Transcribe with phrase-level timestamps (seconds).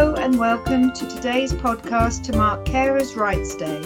[0.00, 3.82] Hello and welcome to today's podcast to mark Carers' Rights Day.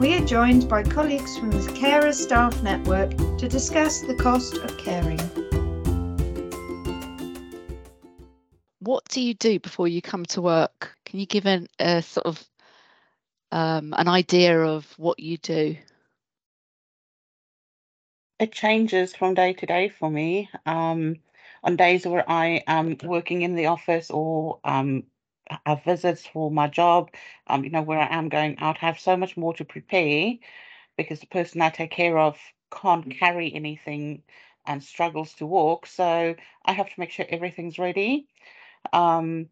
[0.00, 4.78] We are joined by colleagues from the Carers Staff Network to discuss the cost of
[4.78, 5.18] caring.
[8.78, 10.96] What do you do before you come to work?
[11.04, 12.42] Can you give an, a sort of
[13.50, 15.76] um, an idea of what you do?
[18.38, 20.48] It changes from day to day for me.
[20.64, 21.16] Um,
[21.62, 25.04] on days where I am working in the office or um,
[25.66, 27.10] have visits for my job,
[27.46, 30.34] um, you know, where I am going I'd have so much more to prepare
[30.96, 32.38] because the person I take care of
[32.72, 34.22] can't carry anything
[34.66, 35.86] and struggles to walk.
[35.86, 36.34] So
[36.64, 38.28] I have to make sure everything's ready.
[38.92, 39.48] Um,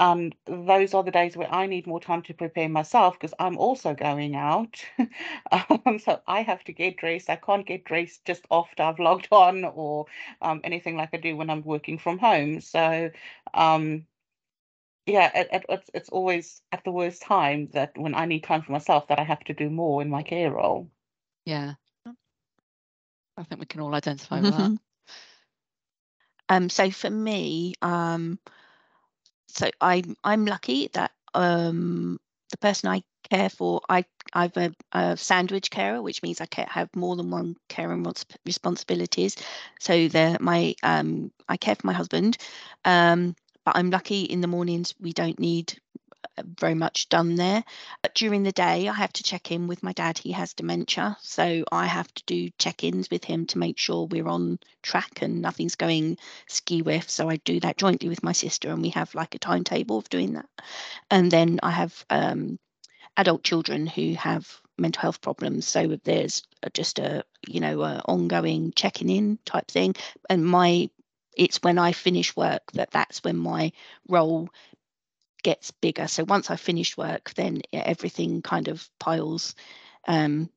[0.00, 3.58] and those are the days where I need more time to prepare myself because I'm
[3.58, 4.84] also going out.
[5.52, 7.28] um, so I have to get dressed.
[7.30, 10.06] I can't get dressed just after I've logged on or
[10.40, 12.60] um, anything like I do when I'm working from home.
[12.60, 13.10] So,
[13.54, 14.06] um,
[15.08, 18.62] yeah, it, it, it's it's always at the worst time that when I need time
[18.62, 20.90] for myself that I have to do more in my care role.
[21.44, 21.74] Yeah,
[23.36, 24.72] I think we can all identify with that.
[26.48, 28.38] Um, so for me, um,
[29.48, 32.18] so I'm I'm lucky that um,
[32.50, 36.94] the person I care for, I I've a, a sandwich carer, which means I have
[36.94, 38.06] more than one caring
[38.46, 39.36] responsibilities.
[39.80, 42.38] So the my um, I care for my husband,
[42.84, 43.34] um,
[43.68, 45.78] but I'm lucky in the mornings we don't need
[46.42, 47.62] very much done there.
[48.00, 50.16] But during the day, I have to check in with my dad.
[50.16, 51.18] He has dementia.
[51.20, 55.20] So I have to do check ins with him to make sure we're on track
[55.20, 57.10] and nothing's going ski whiff.
[57.10, 60.08] So I do that jointly with my sister, and we have like a timetable of
[60.08, 60.48] doing that.
[61.10, 62.58] And then I have um,
[63.18, 65.68] adult children who have mental health problems.
[65.68, 66.42] So there's
[66.72, 69.94] just a, you know, a ongoing checking in type thing.
[70.30, 70.88] And my
[71.38, 73.72] it's when I finish work that that's when my
[74.08, 74.48] role
[75.42, 76.08] gets bigger.
[76.08, 79.54] So once I finish work, then everything kind of piles
[80.06, 80.50] um,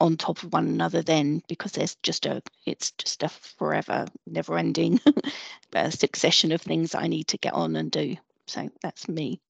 [0.00, 1.02] on top of one another.
[1.02, 5.00] Then because there's just a it's just a forever, never-ending
[5.90, 8.16] succession of things I need to get on and do.
[8.48, 9.40] So that's me.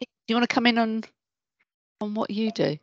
[0.00, 1.04] Do you want to come in on
[2.00, 2.78] on what you do?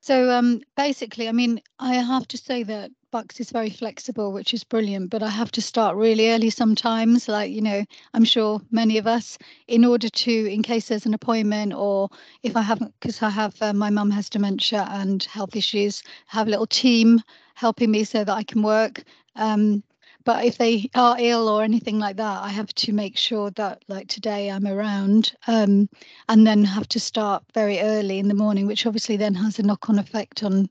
[0.00, 4.52] So um, basically, I mean, I have to say that Bucks is very flexible, which
[4.52, 7.28] is brilliant, but I have to start really early sometimes.
[7.28, 9.38] Like, you know, I'm sure many of us,
[9.68, 12.08] in order to, in case there's an appointment or
[12.42, 16.48] if I haven't, because I have, uh, my mum has dementia and health issues, have
[16.48, 17.22] a little team
[17.54, 19.04] helping me so that I can work.
[19.36, 19.84] Um,
[20.24, 23.84] but if they are ill or anything like that i have to make sure that
[23.88, 25.86] like today i'm around um,
[26.30, 29.62] and then have to start very early in the morning which obviously then has a
[29.62, 30.70] knock-on effect on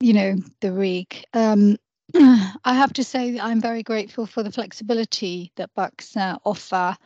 [0.00, 1.24] you know the rig.
[1.34, 1.76] um,
[2.14, 6.96] i have to say that i'm very grateful for the flexibility that bucks uh, offer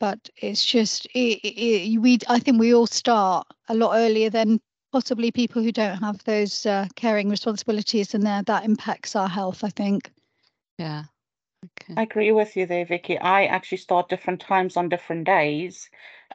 [0.00, 4.60] but it's just it, it, we i think we all start a lot earlier than
[4.92, 9.68] possibly people who don't have those uh, caring responsibilities and that impacts our health i
[9.70, 10.10] think
[10.78, 11.04] yeah.
[11.64, 11.94] Okay.
[11.96, 13.18] I agree with you there, Vicky.
[13.18, 15.88] I actually start different times on different days,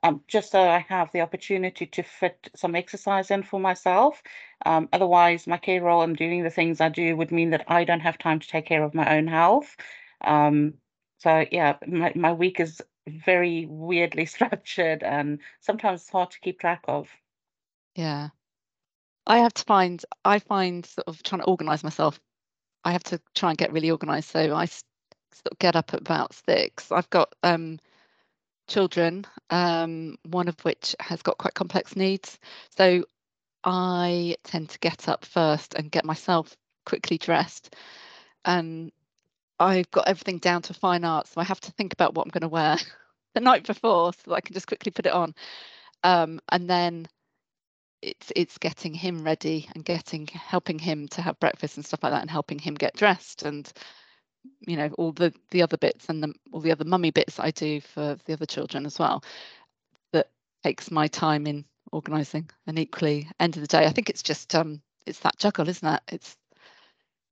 [0.04, 4.22] um, just so I have the opportunity to fit some exercise in for myself.
[4.66, 7.84] Um, otherwise, my care role and doing the things I do would mean that I
[7.84, 9.76] don't have time to take care of my own health.
[10.22, 10.76] Um,
[11.18, 16.60] so yeah, my, my week is very weirdly structured and sometimes it's hard to keep
[16.60, 17.10] track of.
[17.96, 18.30] Yeah.
[19.28, 22.20] I have to find I find sort of trying to organize myself
[22.84, 24.32] I have to try and get really organised.
[24.32, 26.92] So I sort of get up at about six.
[26.92, 27.80] I've got um,
[28.70, 32.40] children, um, one of which has got quite complex needs.
[32.78, 33.04] So
[33.64, 37.76] I tend to get up first and get myself quickly dressed.
[38.46, 38.92] And
[39.60, 41.28] I've got everything down to fine art.
[41.28, 42.78] So I have to think about what I'm going to wear
[43.34, 45.36] the night before so I can just quickly put it on.
[46.04, 47.08] Um, and then
[48.02, 52.14] it's it's getting him ready and getting helping him to have breakfast and stuff like
[52.14, 53.72] that and helping him get dressed and
[54.62, 57.52] you know all the the other bits and the, all the other mummy bits I
[57.52, 59.24] do for the other children as well
[60.14, 60.30] that
[60.64, 64.54] takes my time in organizing and equally end of the day I think it's just
[64.56, 66.38] um it's that juggle isn't it it's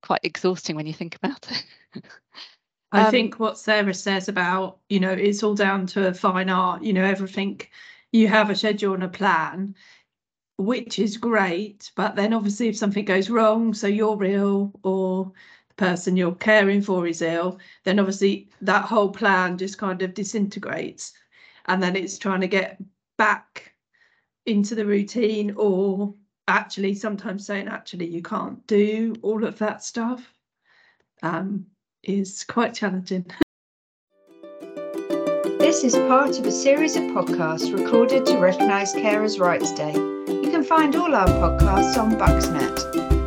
[0.02, 2.04] quite exhausting when you think about it
[2.92, 6.82] I um, think what Sarah says about you know it's all down to fine art
[6.82, 7.60] you know everything
[8.12, 9.74] you have a schedule and a plan
[10.58, 11.90] which is great.
[11.94, 15.32] But then obviously, if something goes wrong, so you're real or
[15.78, 21.12] person you're caring for is ill, then obviously that whole plan just kind of disintegrates.
[21.66, 22.78] And then it's trying to get
[23.16, 23.72] back
[24.44, 26.12] into the routine or
[26.48, 30.34] actually sometimes saying actually you can't do all of that stuff
[31.22, 31.64] um,
[32.02, 33.24] is quite challenging.
[35.58, 39.92] This is part of a series of podcasts recorded to recognise Carers Rights Day.
[39.92, 43.17] You can find all our podcasts on Bucksnet.